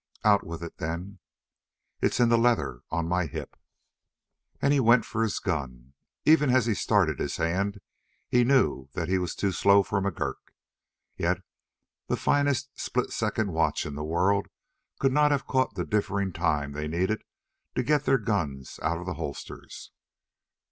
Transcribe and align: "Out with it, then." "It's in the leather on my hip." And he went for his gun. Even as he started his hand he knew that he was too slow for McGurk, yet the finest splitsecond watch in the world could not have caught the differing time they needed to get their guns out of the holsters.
"Out 0.23 0.43
with 0.43 0.63
it, 0.63 0.79
then." 0.79 1.19
"It's 2.01 2.19
in 2.19 2.29
the 2.29 2.37
leather 2.39 2.81
on 2.89 3.07
my 3.07 3.27
hip." 3.27 3.55
And 4.59 4.73
he 4.73 4.79
went 4.79 5.05
for 5.05 5.21
his 5.21 5.37
gun. 5.37 5.93
Even 6.25 6.49
as 6.49 6.65
he 6.65 6.73
started 6.73 7.19
his 7.19 7.37
hand 7.37 7.79
he 8.27 8.43
knew 8.43 8.89
that 8.93 9.07
he 9.07 9.19
was 9.19 9.35
too 9.35 9.51
slow 9.51 9.83
for 9.83 10.01
McGurk, 10.01 10.53
yet 11.17 11.43
the 12.07 12.17
finest 12.17 12.75
splitsecond 12.75 13.51
watch 13.51 13.85
in 13.85 13.93
the 13.93 14.03
world 14.03 14.47
could 14.99 15.11
not 15.13 15.29
have 15.29 15.45
caught 15.45 15.75
the 15.75 15.85
differing 15.85 16.33
time 16.33 16.71
they 16.71 16.87
needed 16.87 17.23
to 17.75 17.83
get 17.83 18.05
their 18.05 18.17
guns 18.17 18.79
out 18.81 18.97
of 18.97 19.05
the 19.05 19.13
holsters. 19.21 19.91